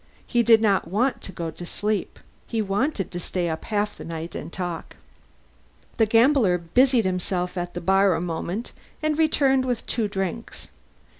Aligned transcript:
He 0.25 0.41
did 0.41 0.63
not 0.63 0.87
want 0.87 1.21
to 1.21 1.31
go 1.31 1.51
to 1.51 1.63
sleep; 1.63 2.17
he 2.47 2.59
wanted 2.59 3.11
to 3.11 3.19
stay 3.19 3.47
up 3.49 3.65
half 3.65 3.95
the 3.99 4.03
night 4.03 4.33
and 4.33 4.51
talk. 4.51 4.95
The 5.97 6.07
gambler 6.07 6.57
busied 6.57 7.05
himself 7.05 7.55
at 7.55 7.75
the 7.75 7.81
bar 7.81 8.15
a 8.15 8.19
moment 8.21 8.71
and 9.03 9.15
returned 9.15 9.63
with 9.63 9.85
two 9.85 10.07
drinks. 10.07 10.71